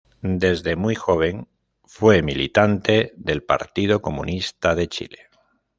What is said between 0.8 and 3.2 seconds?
joven fue militante